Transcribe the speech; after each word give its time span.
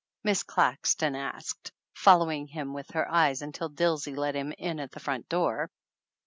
Miss 0.23 0.41
Claxton 0.41 1.15
asked, 1.15 1.71
following 1.93 2.47
him 2.47 2.73
with 2.73 2.89
her 2.89 3.07
eyes 3.07 3.43
until 3.43 3.69
Dilsey 3.69 4.15
let 4.15 4.33
him 4.35 4.51
in 4.53 4.79
at 4.79 4.89
the 4.93 4.99
front 4.99 5.29
door. 5.29 5.69